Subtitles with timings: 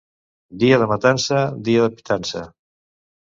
[0.61, 2.41] Dia de matança, dia de pitança.